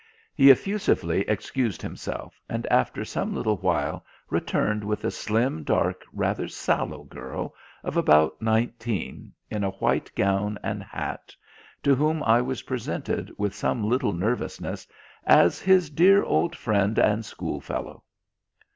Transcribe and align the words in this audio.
He 0.33 0.49
effusively 0.49 1.19
excused 1.29 1.83
himself, 1.83 2.41
and 2.49 2.65
after 2.71 3.05
some 3.05 3.35
little 3.35 3.57
while 3.57 4.03
returned 4.31 4.83
with 4.83 5.05
a 5.05 5.11
slim, 5.11 5.63
dark, 5.63 6.03
rather 6.11 6.47
sallow 6.47 7.03
girl 7.03 7.53
of 7.83 7.97
about 7.97 8.41
nineteen, 8.41 9.31
in 9.51 9.63
a 9.63 9.69
white 9.69 10.11
gown 10.15 10.57
and 10.63 10.81
hat, 10.81 11.35
to 11.83 11.93
whom 11.93 12.23
I 12.23 12.41
was 12.41 12.63
presented 12.63 13.31
with 13.37 13.53
some 13.53 13.87
little 13.87 14.13
nervousness 14.13 14.87
as 15.23 15.59
"his 15.61 15.91
dear 15.91 16.23
old 16.23 16.55
friend 16.55 16.97
and 16.97 17.23
schoolfellow." 17.23 18.01